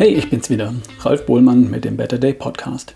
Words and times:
Hey, 0.00 0.14
ich 0.14 0.30
bin's 0.30 0.48
wieder, 0.48 0.72
Ralf 1.00 1.26
Bohlmann 1.26 1.68
mit 1.68 1.84
dem 1.84 1.98
Better 1.98 2.16
Day 2.16 2.32
Podcast. 2.32 2.94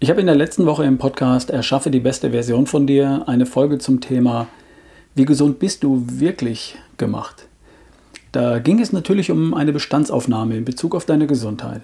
Ich 0.00 0.10
habe 0.10 0.18
in 0.18 0.26
der 0.26 0.34
letzten 0.34 0.66
Woche 0.66 0.82
im 0.82 0.98
Podcast 0.98 1.50
Erschaffe 1.50 1.88
die 1.92 2.00
beste 2.00 2.32
Version 2.32 2.66
von 2.66 2.88
dir 2.88 3.22
eine 3.28 3.46
Folge 3.46 3.78
zum 3.78 4.00
Thema 4.00 4.48
Wie 5.14 5.24
gesund 5.24 5.60
bist 5.60 5.84
du 5.84 6.04
wirklich 6.08 6.74
gemacht. 6.96 7.46
Da 8.32 8.58
ging 8.58 8.80
es 8.80 8.92
natürlich 8.92 9.30
um 9.30 9.54
eine 9.54 9.72
Bestandsaufnahme 9.72 10.56
in 10.56 10.64
Bezug 10.64 10.96
auf 10.96 11.04
deine 11.04 11.28
Gesundheit. 11.28 11.82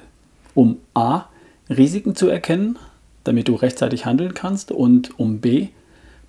Um 0.54 0.78
A. 0.92 1.26
Risiken 1.68 2.16
zu 2.16 2.26
erkennen, 2.26 2.80
damit 3.22 3.46
du 3.46 3.54
rechtzeitig 3.54 4.06
handeln 4.06 4.34
kannst 4.34 4.72
und 4.72 5.20
um 5.20 5.38
B. 5.38 5.68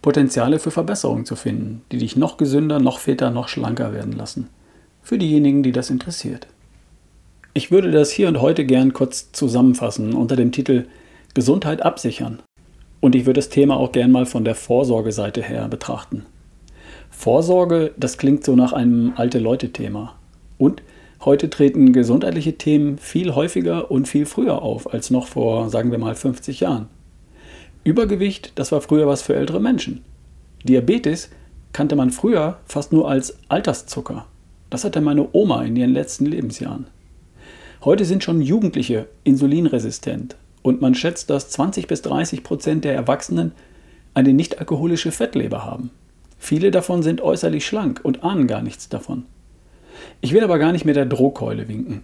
Potenziale 0.03 0.59
für 0.59 0.69
Verbesserungen 0.69 1.25
zu 1.25 1.35
finden, 1.35 1.81
die 1.91 1.97
dich 1.97 2.15
noch 2.15 2.37
gesünder, 2.37 2.77
noch 2.77 2.99
fitter, 2.99 3.31
noch 3.31 3.47
schlanker 3.47 3.91
werden 3.91 4.13
lassen. 4.13 4.49
Für 5.01 5.17
diejenigen, 5.17 5.63
die 5.63 5.71
das 5.71 5.89
interessiert. 5.89 6.45
Ich 7.53 7.69
würde 7.69 7.91
das 7.91 8.11
hier 8.11 8.29
und 8.29 8.39
heute 8.39 8.63
gern 8.65 8.93
kurz 8.93 9.33
zusammenfassen 9.33 10.13
unter 10.13 10.37
dem 10.37 10.53
Titel 10.53 10.85
Gesundheit 11.33 11.81
absichern. 11.81 12.41
Und 13.01 13.13
ich 13.13 13.25
würde 13.25 13.39
das 13.39 13.49
Thema 13.49 13.75
auch 13.75 13.91
gern 13.91 14.09
mal 14.09 14.25
von 14.25 14.45
der 14.45 14.55
Vorsorgeseite 14.55 15.41
her 15.41 15.67
betrachten. 15.67 16.25
Vorsorge, 17.09 17.91
das 17.97 18.17
klingt 18.17 18.45
so 18.45 18.55
nach 18.55 18.71
einem 18.71 19.11
alte 19.17 19.39
Leute-Thema. 19.39 20.15
Und 20.57 20.81
heute 21.25 21.49
treten 21.49 21.91
gesundheitliche 21.91 22.57
Themen 22.57 22.97
viel 22.97 23.35
häufiger 23.35 23.91
und 23.91 24.07
viel 24.07 24.25
früher 24.25 24.61
auf 24.61 24.93
als 24.93 25.09
noch 25.09 25.27
vor, 25.27 25.69
sagen 25.69 25.91
wir 25.91 25.97
mal, 25.97 26.15
50 26.15 26.61
Jahren. 26.61 26.87
Übergewicht, 27.83 28.53
das 28.55 28.71
war 28.71 28.79
früher 28.79 29.07
was 29.07 29.23
für 29.23 29.35
ältere 29.35 29.59
Menschen. 29.59 30.05
Diabetes 30.63 31.29
kannte 31.73 31.97
man 31.97 32.11
früher 32.11 32.59
fast 32.65 32.93
nur 32.93 33.09
als 33.09 33.37
Alterszucker. 33.49 34.25
Das 34.69 34.85
hatte 34.85 35.01
meine 35.01 35.27
Oma 35.33 35.63
in 35.63 35.75
ihren 35.75 35.91
letzten 35.91 36.25
Lebensjahren. 36.25 36.85
Heute 37.83 38.05
sind 38.05 38.23
schon 38.23 38.41
Jugendliche 38.43 39.07
insulinresistent 39.23 40.35
und 40.61 40.81
man 40.81 40.93
schätzt, 40.93 41.31
dass 41.31 41.49
20 41.49 41.87
bis 41.87 42.03
30 42.03 42.43
Prozent 42.43 42.85
der 42.85 42.93
Erwachsenen 42.93 43.53
eine 44.13 44.33
nicht-alkoholische 44.33 45.11
Fettleber 45.11 45.65
haben. 45.65 45.89
Viele 46.37 46.69
davon 46.69 47.01
sind 47.01 47.21
äußerlich 47.21 47.65
schlank 47.65 47.99
und 48.03 48.23
ahnen 48.23 48.45
gar 48.45 48.61
nichts 48.61 48.87
davon. 48.87 49.25
Ich 50.21 50.31
will 50.31 50.43
aber 50.43 50.59
gar 50.59 50.71
nicht 50.71 50.85
mit 50.85 50.95
der 50.95 51.07
Drohkeule 51.07 51.67
winken. 51.67 52.03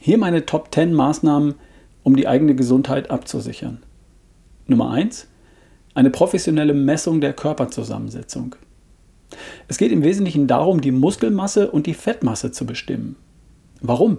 Hier 0.00 0.16
meine 0.16 0.46
Top 0.46 0.74
10 0.74 0.94
Maßnahmen, 0.94 1.56
um 2.04 2.16
die 2.16 2.26
eigene 2.26 2.54
Gesundheit 2.54 3.10
abzusichern. 3.10 3.82
Nummer 4.66 4.92
1. 4.92 5.28
Eine 5.92 6.08
professionelle 6.08 6.72
Messung 6.72 7.20
der 7.20 7.34
Körperzusammensetzung. 7.34 8.56
Es 9.66 9.76
geht 9.76 9.92
im 9.92 10.02
Wesentlichen 10.02 10.46
darum, 10.46 10.80
die 10.80 10.92
Muskelmasse 10.92 11.70
und 11.70 11.86
die 11.86 11.92
Fettmasse 11.92 12.50
zu 12.50 12.64
bestimmen. 12.64 13.16
Warum? 13.82 14.18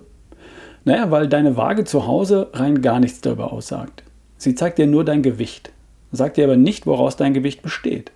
Naja, 0.86 1.12
weil 1.12 1.28
deine 1.28 1.58
Waage 1.58 1.84
zu 1.84 2.08
Hause 2.08 2.50
rein 2.54 2.82
gar 2.82 3.00
nichts 3.00 3.22
darüber 3.22 3.52
aussagt. 3.52 4.04
Sie 4.38 4.56
zeigt 4.56 4.78
dir 4.78 4.88
nur 4.88 5.04
dein 5.04 5.22
Gewicht, 5.22 5.72
sagt 6.12 6.38
dir 6.38 6.46
aber 6.46 6.58
nicht, 6.58 6.88
woraus 6.88 7.18
dein 7.18 7.34
Gewicht 7.34 7.62
besteht. 7.62 8.12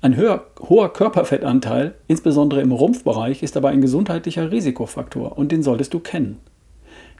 Ein 0.00 0.16
höher, 0.16 0.46
hoher 0.60 0.92
Körperfettanteil, 0.92 1.94
insbesondere 2.08 2.60
im 2.60 2.72
Rumpfbereich, 2.72 3.42
ist 3.42 3.56
aber 3.56 3.70
ein 3.70 3.80
gesundheitlicher 3.80 4.50
Risikofaktor 4.50 5.36
und 5.38 5.52
den 5.52 5.62
solltest 5.62 5.94
du 5.94 6.00
kennen. 6.00 6.38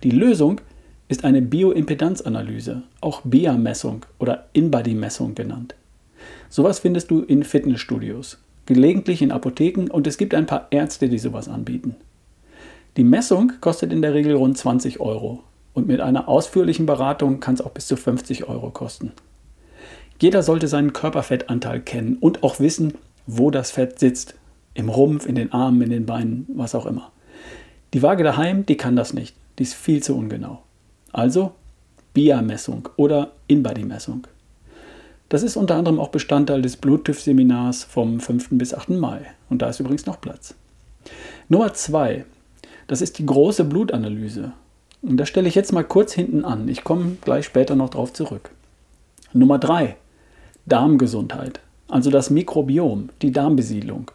Die 0.03 0.11
Lösung 0.11 0.61
ist 1.09 1.25
eine 1.25 1.43
Bioimpedanzanalyse, 1.43 2.83
auch 3.01 3.23
BIA-Messung 3.23 4.07
oder 4.19 4.47
In-Body-Messung 4.53 5.35
genannt. 5.35 5.75
Sowas 6.49 6.79
findest 6.79 7.11
du 7.11 7.21
in 7.21 7.45
Fitnessstudios, 7.45 8.39
gelegentlich 8.67 9.23
in 9.23 9.33
Apotheken 9.33 9.91
und 9.91 10.07
es 10.07 10.19
gibt 10.19 10.35
ein 10.35 10.47
paar 10.47 10.69
Ärzte, 10.71 11.09
die 11.09 11.19
sowas 11.19 11.49
anbieten. 11.49 11.97
Die 12.97 13.05
Messung 13.05 13.53
kostet 13.63 13.91
in 13.91 14.03
der 14.03 14.13
Regel 14.13 14.35
rund 14.35 14.59
20 14.59 15.01
Euro 15.01 15.43
und 15.73 15.87
mit 15.87 16.01
einer 16.01 16.29
ausführlichen 16.29 16.85
Beratung 16.85 17.41
kann 17.41 17.55
es 17.55 17.63
auch 17.63 17.71
bis 17.71 17.87
zu 17.87 17.97
50 17.97 18.49
Euro 18.49 18.71
kosten. 18.71 19.13
Jeder 20.21 20.43
sollte 20.43 20.69
seinen 20.69 20.93
Körperfettanteil 20.93 21.81
kennen 21.81 22.19
und 22.21 22.43
auch 22.43 22.61
wissen, 22.61 22.95
wo 23.27 23.51
das 23.51 23.71
Fett 23.71 23.99
sitzt. 23.99 24.35
Im 24.75 24.89
Rumpf, 24.89 25.27
in 25.27 25.35
den 25.35 25.53
Armen, 25.53 25.83
in 25.83 25.91
den 25.91 26.07
Beinen, 26.07 26.47
was 26.55 26.75
auch 26.75 26.87
immer. 26.87 27.11
Die 27.95 28.03
Waage 28.03 28.25
daheim, 28.25 28.65
die 28.67 28.77
kann 28.77 28.97
das 28.97 29.15
nicht. 29.15 29.37
Die 29.59 29.65
ist 29.65 29.75
viel 29.75 30.03
zu 30.03 30.17
ungenau. 30.17 30.63
Also 31.13 31.53
BIA-Messung 32.15 32.89
oder 32.97 33.33
In-Body-Messung. 33.49 34.27
Das 35.29 35.43
ist 35.43 35.57
unter 35.57 35.77
anderem 35.77 35.99
auch 35.99 36.09
Bestandteil 36.09 36.61
des 36.61 36.77
Bluttüff-Seminars 36.77 37.85
vom 37.85 38.21
5. 38.21 38.51
bis 38.53 38.75
8. 38.75 38.91
Mai. 38.91 39.23
Und 39.49 39.63
da 39.63 39.71
ist 39.71 39.81
übrigens 39.81 40.05
noch 40.05 40.21
Platz. 40.21 40.55
Nummer 41.49 41.73
2. 41.73 42.25
Das 42.87 43.01
ist 43.01 43.19
die 43.19 43.27
große 43.27 43.65
Blutanalyse. 43.65 44.53
Und 45.03 45.17
das 45.17 45.29
stelle 45.29 45.49
ich 45.49 45.55
jetzt 45.55 45.73
mal 45.73 45.85
kurz 45.85 46.13
hinten 46.13 46.45
an. 46.45 46.69
Ich 46.69 46.85
komme 46.85 47.17
gleich 47.23 47.45
später 47.45 47.75
noch 47.75 47.91
darauf 47.91 48.13
zurück. 48.13 48.51
Nummer 49.33 49.59
3. 49.59 49.97
Darmgesundheit. 50.67 51.61
Also 51.89 52.11
das 52.11 52.31
Mikrobiom, 52.31 53.11
die 53.21 53.33
Darmbesiedlung. 53.33 54.11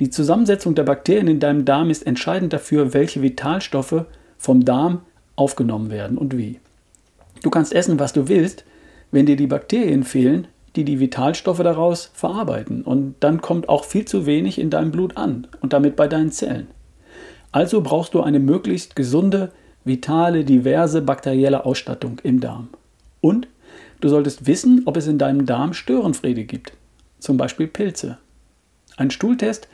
Die 0.00 0.10
Zusammensetzung 0.10 0.74
der 0.74 0.84
Bakterien 0.84 1.28
in 1.28 1.40
deinem 1.40 1.64
Darm 1.64 1.90
ist 1.90 2.06
entscheidend 2.06 2.52
dafür, 2.52 2.94
welche 2.94 3.22
Vitalstoffe 3.22 4.04
vom 4.38 4.64
Darm 4.64 5.02
aufgenommen 5.36 5.90
werden 5.90 6.18
und 6.18 6.36
wie. 6.36 6.60
Du 7.42 7.50
kannst 7.50 7.74
essen, 7.74 7.98
was 7.98 8.12
du 8.12 8.28
willst, 8.28 8.64
wenn 9.10 9.26
dir 9.26 9.36
die 9.36 9.46
Bakterien 9.46 10.04
fehlen, 10.04 10.48
die 10.76 10.84
die 10.84 11.00
Vitalstoffe 11.00 11.62
daraus 11.62 12.10
verarbeiten. 12.14 12.82
Und 12.82 13.16
dann 13.20 13.40
kommt 13.40 13.68
auch 13.68 13.84
viel 13.84 14.04
zu 14.04 14.26
wenig 14.26 14.58
in 14.58 14.70
deinem 14.70 14.90
Blut 14.90 15.16
an 15.16 15.46
und 15.60 15.72
damit 15.72 15.96
bei 15.96 16.08
deinen 16.08 16.32
Zellen. 16.32 16.68
Also 17.52 17.82
brauchst 17.82 18.14
du 18.14 18.22
eine 18.22 18.40
möglichst 18.40 18.96
gesunde, 18.96 19.52
vitale, 19.84 20.44
diverse 20.44 21.02
bakterielle 21.02 21.64
Ausstattung 21.66 22.18
im 22.22 22.40
Darm. 22.40 22.68
Und 23.20 23.46
du 24.00 24.08
solltest 24.08 24.46
wissen, 24.46 24.82
ob 24.86 24.96
es 24.96 25.06
in 25.06 25.18
deinem 25.18 25.46
Darm 25.46 25.74
Störenfriede 25.74 26.44
gibt, 26.44 26.72
zum 27.18 27.36
Beispiel 27.36 27.68
Pilze. 27.68 28.18
Ein 28.96 29.10
Stuhltest 29.10 29.68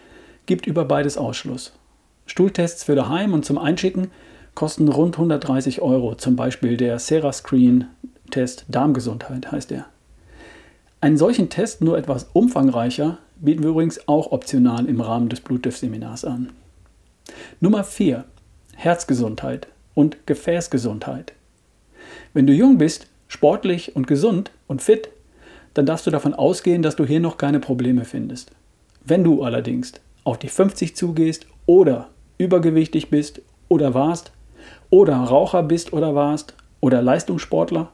gibt 0.46 0.66
über 0.66 0.84
beides 0.84 1.16
Ausschluss. 1.16 1.72
Stuhltests 2.26 2.84
für 2.84 2.94
daheim 2.94 3.32
und 3.32 3.44
zum 3.44 3.58
Einschicken 3.58 4.10
kosten 4.54 4.88
rund 4.88 5.14
130 5.16 5.80
Euro, 5.80 6.14
zum 6.14 6.36
Beispiel 6.36 6.76
der 6.76 6.98
Serascreen-Test 6.98 8.66
Darmgesundheit 8.68 9.52
heißt 9.52 9.72
er. 9.72 9.86
Einen 11.00 11.16
solchen 11.16 11.48
Test, 11.48 11.80
nur 11.80 11.96
etwas 11.96 12.28
umfangreicher, 12.32 13.18
bieten 13.36 13.62
wir 13.62 13.70
übrigens 13.70 14.08
auch 14.08 14.32
optional 14.32 14.86
im 14.86 15.00
Rahmen 15.00 15.28
des 15.28 15.40
Blutdüff-Seminars 15.40 16.24
an. 16.24 16.50
Nummer 17.60 17.82
4. 17.82 18.24
Herzgesundheit 18.76 19.66
und 19.94 20.28
Gefäßgesundheit. 20.28 21.32
Wenn 22.32 22.46
du 22.46 22.52
jung 22.52 22.78
bist, 22.78 23.08
sportlich 23.26 23.96
und 23.96 24.06
gesund 24.06 24.52
und 24.68 24.80
fit, 24.80 25.08
dann 25.74 25.84
darfst 25.84 26.06
du 26.06 26.12
davon 26.12 26.34
ausgehen, 26.34 26.82
dass 26.82 26.94
du 26.94 27.04
hier 27.04 27.18
noch 27.18 27.36
keine 27.36 27.58
Probleme 27.58 28.04
findest. 28.04 28.52
Wenn 29.04 29.24
du 29.24 29.42
allerdings 29.42 29.94
auf 30.22 30.38
die 30.38 30.46
50 30.46 30.94
zugehst 30.94 31.48
oder 31.66 32.10
übergewichtig 32.38 33.10
bist 33.10 33.42
oder 33.68 33.92
warst 33.92 34.30
oder 34.90 35.16
Raucher 35.16 35.64
bist 35.64 35.92
oder 35.92 36.14
warst 36.14 36.54
oder 36.78 37.02
Leistungssportler 37.02 37.90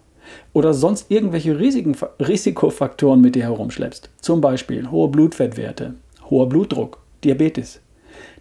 oder 0.52 0.74
sonst 0.74 1.10
irgendwelche 1.10 1.58
Risiken, 1.58 1.96
Risikofaktoren 2.20 3.22
mit 3.22 3.34
dir 3.34 3.44
herumschleppst, 3.44 4.10
zum 4.20 4.42
Beispiel 4.42 4.90
hohe 4.90 5.08
Blutfettwerte, 5.08 5.94
hoher 6.28 6.50
Blutdruck, 6.50 6.98
Diabetes, 7.24 7.80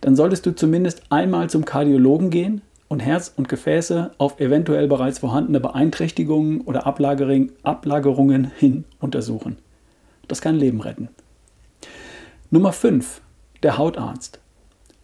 dann 0.02 0.16
solltest 0.16 0.46
du 0.46 0.56
zumindest 0.56 1.04
einmal 1.10 1.50
zum 1.50 1.66
Kardiologen 1.66 2.30
gehen 2.30 2.62
und 2.90 3.00
Herz 3.00 3.34
und 3.36 3.50
Gefäße 3.50 4.12
auf 4.18 4.40
eventuell 4.40 4.88
bereits 4.88 5.20
vorhandene 5.20 5.60
Beeinträchtigungen 5.60 6.62
oder 6.62 6.86
Ablagerungen 6.86 8.52
hin 8.58 8.86
untersuchen. 9.00 9.58
Das 10.28 10.42
kann 10.42 10.58
Leben 10.58 10.82
retten. 10.82 11.10
Nummer 12.52 12.72
5. 12.72 13.22
Der 13.64 13.78
Hautarzt. 13.78 14.40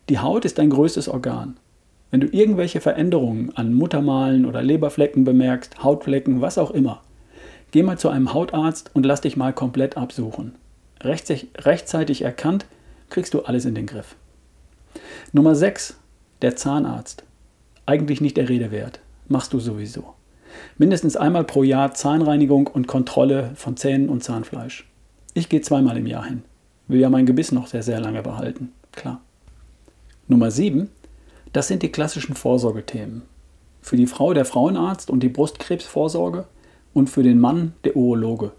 Die 0.10 0.20
Haut 0.20 0.46
ist 0.46 0.58
dein 0.58 0.70
größtes 0.70 1.08
Organ. 1.08 1.58
Wenn 2.12 2.22
du 2.22 2.28
irgendwelche 2.28 2.82
Veränderungen 2.82 3.52
an 3.56 3.74
Muttermalen 3.74 4.46
oder 4.46 4.62
Leberflecken 4.62 5.24
bemerkst, 5.24 5.84
Hautflecken, 5.84 6.42
was 6.42 6.58
auch 6.58 6.72
immer, 6.72 7.02
geh 7.72 7.84
mal 7.84 7.98
zu 7.98 8.10
einem 8.10 8.34
Hautarzt 8.34 8.92
und 8.94 9.06
lass 9.06 9.22
dich 9.22 9.38
mal 9.38 9.54
komplett 9.54 9.98
absuchen. 9.98 10.56
Rechtzeitig 11.02 12.22
erkannt, 12.24 12.66
kriegst 13.10 13.34
du 13.34 13.42
alles 13.42 13.66
in 13.66 13.76
den 13.76 13.86
Griff. 13.86 14.16
Nummer 15.32 15.56
6. 15.56 15.98
Der 16.42 16.56
Zahnarzt. 16.56 17.24
Eigentlich 17.86 18.22
nicht 18.22 18.38
der 18.38 18.50
Rede 18.50 18.72
wert. 18.72 19.00
Machst 19.28 19.54
du 19.54 19.60
sowieso. 19.60 20.14
Mindestens 20.78 21.16
einmal 21.16 21.44
pro 21.44 21.64
Jahr 21.64 21.94
Zahnreinigung 21.94 22.68
und 22.68 22.88
Kontrolle 22.88 23.52
von 23.56 23.78
Zähnen 23.78 24.10
und 24.10 24.24
Zahnfleisch. 24.24 24.90
Ich 25.34 25.50
gehe 25.50 25.62
zweimal 25.62 25.98
im 25.98 26.08
Jahr 26.08 26.26
hin. 26.26 26.44
Will 26.88 27.00
ja 27.00 27.10
mein 27.10 27.26
Gebiss 27.26 27.52
noch 27.52 27.68
sehr, 27.68 27.84
sehr 27.84 28.00
lange 28.00 28.24
behalten. 28.24 28.72
Klar. 28.92 29.22
Nummer 30.28 30.52
7. 30.52 30.90
Das 31.54 31.68
sind 31.68 31.84
die 31.84 31.92
klassischen 31.92 32.36
Vorsorgethemen. 32.36 33.24
Für 33.82 33.96
die 33.96 34.08
Frau 34.08 34.34
der 34.34 34.46
Frauenarzt 34.46 35.10
und 35.10 35.22
die 35.22 35.30
Brustkrebsvorsorge 35.30 36.46
und 36.94 37.10
für 37.10 37.24
den 37.24 37.40
Mann 37.40 37.74
der 37.84 37.96
Urologe. 37.96 38.52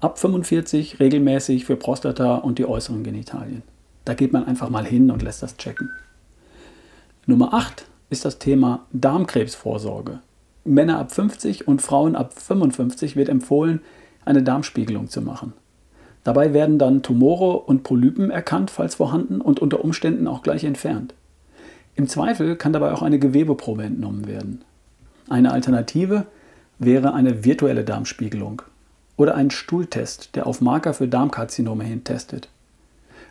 Ab 0.00 0.18
45 0.18 1.00
regelmäßig 1.00 1.64
für 1.64 1.76
Prostata 1.76 2.36
und 2.36 2.58
die 2.58 2.66
äußeren 2.66 3.02
Genitalien. 3.02 3.62
Da 4.06 4.14
geht 4.14 4.32
man 4.32 4.46
einfach 4.46 4.70
mal 4.70 4.86
hin 4.86 5.10
und 5.10 5.22
lässt 5.22 5.42
das 5.42 5.58
checken. 5.58 5.90
Nummer 7.26 7.52
8, 7.52 7.86
ist 8.08 8.24
das 8.24 8.38
Thema 8.38 8.86
Darmkrebsvorsorge. 8.92 10.20
Männer 10.64 11.00
ab 11.00 11.12
50 11.12 11.66
und 11.66 11.82
Frauen 11.82 12.14
ab 12.14 12.32
55 12.32 13.16
wird 13.16 13.28
empfohlen, 13.28 13.80
eine 14.24 14.44
Darmspiegelung 14.44 15.08
zu 15.08 15.20
machen. 15.20 15.52
Dabei 16.22 16.52
werden 16.52 16.78
dann 16.78 17.02
Tumore 17.02 17.58
und 17.58 17.82
Polypen 17.82 18.30
erkannt, 18.30 18.70
falls 18.70 18.94
vorhanden, 18.96 19.40
und 19.40 19.60
unter 19.60 19.84
Umständen 19.84 20.28
auch 20.28 20.42
gleich 20.42 20.62
entfernt. 20.64 21.14
Im 21.96 22.08
Zweifel 22.08 22.54
kann 22.54 22.72
dabei 22.72 22.92
auch 22.92 23.02
eine 23.02 23.18
Gewebeprobe 23.18 23.82
entnommen 23.82 24.28
werden. 24.28 24.62
Eine 25.28 25.52
Alternative 25.52 26.26
wäre 26.78 27.12
eine 27.12 27.44
virtuelle 27.44 27.84
Darmspiegelung 27.84 28.62
oder 29.16 29.34
ein 29.34 29.50
Stuhltest, 29.50 30.36
der 30.36 30.46
auf 30.46 30.60
Marker 30.60 30.94
für 30.94 31.08
Darmkarzinome 31.08 31.82
hin 31.82 32.04
testet. 32.04 32.48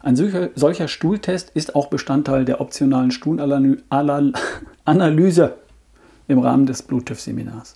Ein 0.05 0.15
solcher, 0.15 0.49
solcher 0.53 0.87
Stuhltest 0.87 1.49
ist 1.55 1.75
auch 1.75 1.87
Bestandteil 1.87 2.45
der 2.45 2.61
optionalen 2.61 3.09
Stuhlanalyse 3.09 5.55
im 6.27 6.37
Rahmen 6.37 6.67
des 6.67 6.83
Bluttüff-Seminars. 6.83 7.73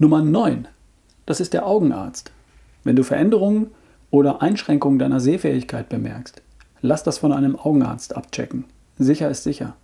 Nummer 0.00 0.20
9, 0.20 0.66
das 1.26 1.38
ist 1.38 1.52
der 1.52 1.64
Augenarzt. 1.64 2.32
Wenn 2.82 2.96
du 2.96 3.04
Veränderungen 3.04 3.68
oder 4.10 4.42
Einschränkungen 4.42 4.98
deiner 4.98 5.20
Sehfähigkeit 5.20 5.88
bemerkst, 5.88 6.42
lass 6.80 7.04
das 7.04 7.18
von 7.18 7.32
einem 7.32 7.54
Augenarzt 7.54 8.16
abchecken. 8.16 8.64
Sicher 8.98 9.30
ist 9.30 9.44
sicher. 9.44 9.76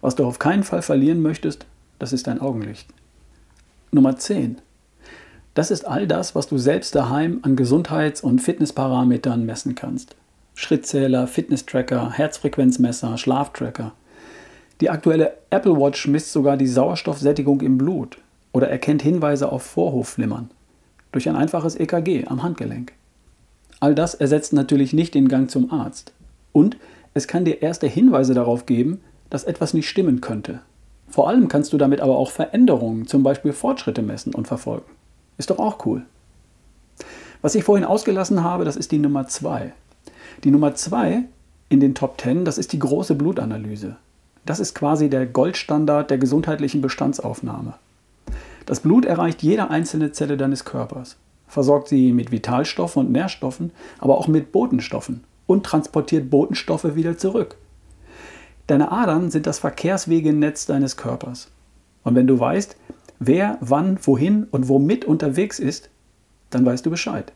Was 0.00 0.14
du 0.14 0.24
auf 0.24 0.38
keinen 0.38 0.62
Fall 0.62 0.80
verlieren 0.80 1.20
möchtest, 1.20 1.66
das 1.98 2.14
ist 2.14 2.28
dein 2.28 2.40
Augenlicht. 2.40 2.88
Nummer 3.92 4.16
10. 4.16 4.56
Das 5.52 5.70
ist 5.70 5.86
all 5.86 6.06
das, 6.06 6.34
was 6.34 6.46
du 6.46 6.56
selbst 6.56 6.94
daheim 6.94 7.40
an 7.42 7.56
Gesundheits- 7.56 8.22
und 8.22 8.40
Fitnessparametern 8.40 9.44
messen 9.44 9.74
kannst. 9.74 10.16
Schrittzähler, 10.54 11.26
Fitnesstracker, 11.26 12.12
Herzfrequenzmesser, 12.12 13.18
Schlaftracker. 13.18 13.92
Die 14.80 14.90
aktuelle 14.90 15.34
Apple 15.50 15.76
Watch 15.76 16.06
misst 16.08 16.32
sogar 16.32 16.56
die 16.56 16.66
Sauerstoffsättigung 16.66 17.60
im 17.60 17.78
Blut 17.78 18.18
oder 18.52 18.68
erkennt 18.68 19.02
Hinweise 19.02 19.50
auf 19.50 19.62
Vorhofflimmern 19.62 20.50
durch 21.12 21.28
ein 21.28 21.36
einfaches 21.36 21.78
EKG 21.78 22.26
am 22.26 22.42
Handgelenk. 22.42 22.92
All 23.80 23.94
das 23.94 24.14
ersetzt 24.14 24.52
natürlich 24.52 24.92
nicht 24.92 25.14
den 25.14 25.28
Gang 25.28 25.50
zum 25.50 25.72
Arzt. 25.72 26.12
Und 26.52 26.76
es 27.14 27.28
kann 27.28 27.44
dir 27.44 27.62
erste 27.62 27.86
Hinweise 27.86 28.34
darauf 28.34 28.66
geben, 28.66 29.00
dass 29.30 29.44
etwas 29.44 29.74
nicht 29.74 29.88
stimmen 29.88 30.20
könnte. 30.20 30.60
Vor 31.08 31.28
allem 31.28 31.48
kannst 31.48 31.72
du 31.72 31.76
damit 31.76 32.00
aber 32.00 32.16
auch 32.16 32.30
Veränderungen, 32.30 33.06
zum 33.06 33.22
Beispiel 33.22 33.52
Fortschritte 33.52 34.02
messen 34.02 34.34
und 34.34 34.48
verfolgen. 34.48 34.90
Ist 35.38 35.50
doch 35.50 35.58
auch 35.58 35.84
cool. 35.86 36.02
Was 37.42 37.54
ich 37.54 37.64
vorhin 37.64 37.84
ausgelassen 37.84 38.42
habe, 38.42 38.64
das 38.64 38.76
ist 38.76 38.90
die 38.90 38.98
Nummer 38.98 39.28
2. 39.28 39.72
Die 40.42 40.50
Nummer 40.50 40.74
2 40.74 41.24
in 41.68 41.80
den 41.80 41.94
Top 41.94 42.20
10, 42.20 42.44
das 42.44 42.58
ist 42.58 42.72
die 42.72 42.78
große 42.78 43.14
Blutanalyse. 43.14 43.96
Das 44.46 44.60
ist 44.60 44.74
quasi 44.74 45.08
der 45.08 45.26
Goldstandard 45.26 46.10
der 46.10 46.18
gesundheitlichen 46.18 46.80
Bestandsaufnahme. 46.80 47.74
Das 48.66 48.80
Blut 48.80 49.04
erreicht 49.04 49.42
jede 49.42 49.70
einzelne 49.70 50.12
Zelle 50.12 50.36
deines 50.36 50.64
Körpers, 50.64 51.16
versorgt 51.48 51.88
sie 51.88 52.12
mit 52.12 52.30
Vitalstoffen 52.30 53.06
und 53.06 53.12
Nährstoffen, 53.12 53.72
aber 53.98 54.18
auch 54.18 54.28
mit 54.28 54.52
Botenstoffen 54.52 55.24
und 55.46 55.64
transportiert 55.64 56.30
Botenstoffe 56.30 56.94
wieder 56.94 57.18
zurück. 57.18 57.56
Deine 58.66 58.90
Adern 58.90 59.30
sind 59.30 59.46
das 59.46 59.58
Verkehrswegenetz 59.58 60.66
deines 60.66 60.96
Körpers. 60.96 61.48
Und 62.02 62.14
wenn 62.14 62.26
du 62.26 62.38
weißt, 62.38 62.76
wer 63.18 63.58
wann, 63.60 63.98
wohin 64.02 64.46
und 64.50 64.68
womit 64.68 65.04
unterwegs 65.04 65.58
ist, 65.58 65.90
dann 66.50 66.64
weißt 66.64 66.86
du 66.86 66.90
Bescheid. 66.90 67.32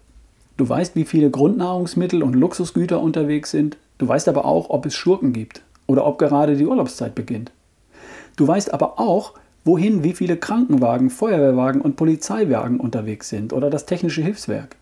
Du 0.59 0.69
weißt, 0.69 0.97
wie 0.97 1.05
viele 1.05 1.31
Grundnahrungsmittel 1.31 2.21
und 2.21 2.35
Luxusgüter 2.35 3.01
unterwegs 3.01 3.53
sind. 3.53 3.77
Du 3.97 4.09
weißt 4.09 4.29
aber 4.29 4.45
auch, 4.45 4.71
ob 4.71 4.87
es 4.87 4.95
Schurken 4.97 5.33
gibt 5.33 5.63
oder 5.87 6.05
ob 6.05 6.19
gerade 6.19 6.57
die 6.57 6.67
Urlaubszeit 6.67 7.15
beginnt. 7.15 7.53
Du 8.37 8.47
weißt 8.47 8.75
aber 8.75 8.99
auch, 8.99 9.35
wohin 9.65 10.03
wie 10.03 10.15
viele 10.15 10.37
Krankenwagen, 10.37 11.11
Feuerwehrwagen 11.11 11.81
und 11.81 11.95
Polizeiwagen 11.95 12.81
unterwegs 12.81 13.29
sind 13.29 13.53
oder 13.53 13.71
das 13.71 13.87
technische 13.87 14.21
Hilfswerk. 14.21 14.75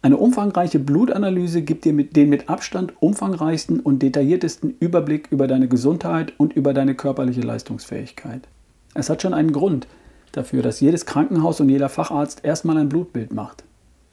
Eine 0.00 0.16
umfangreiche 0.16 0.78
Blutanalyse 0.78 1.60
gibt 1.60 1.84
dir 1.84 1.92
mit 1.92 2.16
den 2.16 2.30
mit 2.30 2.48
Abstand 2.48 2.94
umfangreichsten 3.02 3.80
und 3.80 4.02
detailliertesten 4.02 4.74
Überblick 4.80 5.28
über 5.30 5.48
deine 5.48 5.68
Gesundheit 5.68 6.32
und 6.38 6.54
über 6.54 6.72
deine 6.72 6.94
körperliche 6.94 7.42
Leistungsfähigkeit. 7.42 8.48
Es 8.94 9.10
hat 9.10 9.20
schon 9.20 9.34
einen 9.34 9.52
Grund 9.52 9.86
dafür, 10.32 10.62
dass 10.62 10.80
jedes 10.80 11.04
Krankenhaus 11.04 11.60
und 11.60 11.68
jeder 11.68 11.90
Facharzt 11.90 12.42
erstmal 12.42 12.78
ein 12.78 12.88
Blutbild 12.88 13.34
macht. 13.34 13.65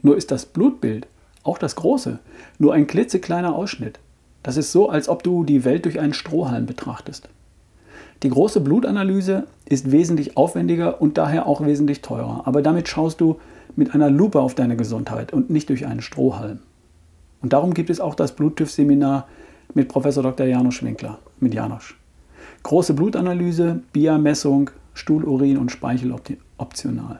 Nur 0.03 0.17
ist 0.17 0.31
das 0.31 0.45
Blutbild, 0.45 1.07
auch 1.43 1.57
das 1.57 1.75
große, 1.75 2.19
nur 2.59 2.73
ein 2.73 2.87
klitzekleiner 2.87 3.55
Ausschnitt. 3.55 3.99
Das 4.43 4.57
ist 4.57 4.71
so, 4.71 4.89
als 4.89 5.09
ob 5.09 5.23
du 5.23 5.45
die 5.45 5.63
Welt 5.63 5.85
durch 5.85 5.99
einen 5.99 6.13
Strohhalm 6.13 6.65
betrachtest. 6.65 7.29
Die 8.21 8.29
große 8.29 8.61
Blutanalyse 8.61 9.47
ist 9.65 9.91
wesentlich 9.91 10.37
aufwendiger 10.37 11.01
und 11.01 11.17
daher 11.17 11.47
auch 11.47 11.65
wesentlich 11.65 12.01
teurer, 12.01 12.43
aber 12.45 12.61
damit 12.61 12.87
schaust 12.87 13.21
du 13.21 13.39
mit 13.75 13.95
einer 13.95 14.09
Lupe 14.09 14.39
auf 14.39 14.55
deine 14.55 14.75
Gesundheit 14.77 15.33
und 15.33 15.49
nicht 15.49 15.69
durch 15.69 15.85
einen 15.87 16.01
Strohhalm. 16.01 16.59
Und 17.41 17.53
darum 17.53 17.73
gibt 17.73 17.89
es 17.89 17.99
auch 17.99 18.15
das 18.15 18.35
Bluttüff-Seminar 18.35 19.27
mit 19.73 19.87
Professor 19.87 20.23
Dr. 20.23 20.45
Janosch 20.45 20.83
Winkler, 20.83 21.19
mit 21.39 21.53
Janosch. 21.53 21.97
Große 22.63 22.93
Blutanalyse, 22.93 23.81
Biermessung, 23.91 24.69
Stuhl, 24.93 25.23
Urin 25.23 25.57
und 25.57 25.71
Speichel 25.71 26.13
optional. 26.57 27.19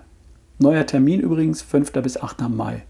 Neuer 0.59 0.85
Termin 0.85 1.19
übrigens 1.19 1.61
5. 1.61 1.91
bis 1.93 2.21
8. 2.21 2.49
Mai. 2.49 2.83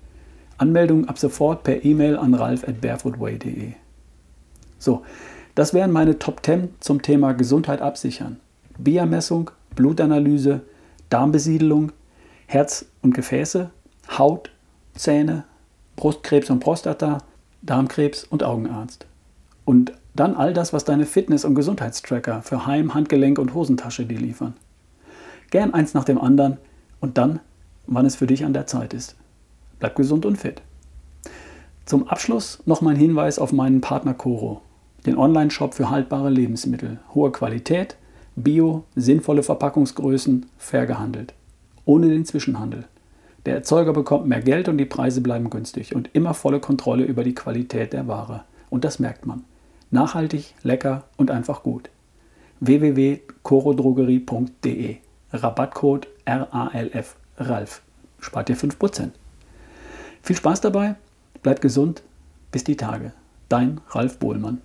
Anmeldung 0.58 1.08
ab 1.08 1.18
sofort 1.18 1.64
per 1.64 1.84
E-Mail 1.84 2.18
an 2.18 2.34
ralf 2.34 2.68
at 2.68 2.82
barefootway.de. 2.82 3.74
So, 4.80 5.04
das 5.56 5.74
wären 5.74 5.92
meine 5.92 6.20
Top 6.20 6.46
10 6.46 6.70
zum 6.80 7.02
Thema 7.02 7.34
Gesundheit 7.34 7.82
absichern. 7.82 8.40
Biermessung, 8.78 9.52
Blutanalyse, 9.76 10.62
Darmbesiedelung, 11.10 11.92
Herz 12.48 12.86
und 13.02 13.14
Gefäße, 13.14 13.70
Haut, 14.18 14.52
Zähne, 14.96 15.46
Brustkrebs 15.96 16.50
und 16.50 16.60
Prostata, 16.60 17.20
Darmkrebs 17.62 18.26
und 18.26 18.44
Augenarzt. 18.44 19.06
Und 19.66 19.94
dann 20.16 20.36
all 20.36 20.54
das, 20.54 20.74
was 20.74 20.84
deine 20.84 21.06
Fitness- 21.06 21.46
und 21.46 21.56
Gesundheitstracker 21.56 22.42
für 22.42 22.66
Heim, 22.66 22.94
Handgelenk 22.94 23.40
und 23.40 23.54
Hosentasche 23.54 24.06
dir 24.06 24.20
liefern. 24.20 24.54
Gern 25.50 25.74
eins 25.74 25.94
nach 25.94 26.04
dem 26.04 26.20
anderen 26.20 26.58
und 27.00 27.18
dann, 27.18 27.40
wann 27.88 28.06
es 28.06 28.16
für 28.16 28.28
dich 28.28 28.46
an 28.46 28.54
der 28.54 28.68
Zeit 28.68 28.94
ist. 28.94 29.16
Bleib 29.80 29.96
gesund 29.96 30.26
und 30.26 30.38
fit. 30.38 30.62
Zum 31.86 32.08
Abschluss 32.08 32.62
noch 32.66 32.82
mein 32.82 32.96
Hinweis 32.96 33.40
auf 33.40 33.52
meinen 33.52 33.82
Partner 33.82 34.14
Coro 34.14 34.62
den 35.06 35.18
Online-Shop 35.18 35.74
für 35.74 35.90
haltbare 35.90 36.30
Lebensmittel. 36.30 37.00
Hohe 37.14 37.32
Qualität, 37.32 37.96
Bio, 38.36 38.84
sinnvolle 38.96 39.44
Verpackungsgrößen, 39.44 40.46
fair 40.58 40.86
gehandelt. 40.86 41.34
Ohne 41.86 42.08
den 42.10 42.24
Zwischenhandel. 42.26 42.86
Der 43.46 43.56
Erzeuger 43.56 43.92
bekommt 43.92 44.26
mehr 44.28 44.40
Geld 44.42 44.70
und 44.70 44.78
die 44.78 44.86
Preise 44.86 45.20
bleiben 45.22 45.50
günstig 45.50 45.94
und 45.96 46.10
immer 46.14 46.34
volle 46.34 46.62
Kontrolle 46.62 47.04
über 47.04 47.26
die 47.26 47.36
Qualität 47.36 47.94
der 47.94 48.08
Ware. 48.08 48.46
Und 48.70 48.86
das 48.86 49.00
merkt 49.00 49.26
man. 49.26 49.44
Nachhaltig, 49.92 50.56
lecker 50.64 51.04
und 51.18 51.30
einfach 51.30 51.64
gut. 51.64 51.90
www.corodrogerie.de 52.62 54.96
Rabattcode 55.34 56.08
RALF 56.26 57.18
RALF. 57.38 57.82
Spart 58.20 58.50
ihr 58.50 58.58
5%. 58.58 59.12
Viel 60.22 60.36
Spaß 60.36 60.62
dabei, 60.62 60.96
bleibt 61.42 61.62
gesund, 61.62 62.04
bis 62.52 62.64
die 62.64 62.78
Tage. 62.78 63.12
Dein 63.50 63.82
Ralf 63.90 64.20
Bohlmann. 64.20 64.62